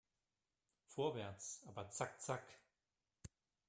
[0.87, 2.41] Vorwärts, aber zack zack